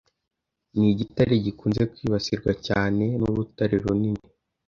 nigitare 0.77 1.33
gikunze 1.45 1.81
kwibasirwa 1.91 2.51
cyane 2.67 3.03
nrutare 3.19 3.75
runini 3.83 4.23